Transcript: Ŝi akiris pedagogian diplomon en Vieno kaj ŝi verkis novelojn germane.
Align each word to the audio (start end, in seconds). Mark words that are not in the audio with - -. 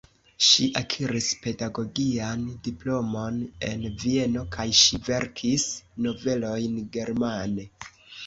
Ŝi 0.43 0.63
akiris 0.79 1.25
pedagogian 1.41 2.47
diplomon 2.67 3.37
en 3.69 3.85
Vieno 4.03 4.45
kaj 4.57 4.67
ŝi 4.79 5.01
verkis 5.09 5.67
novelojn 6.07 6.81
germane. 6.97 7.67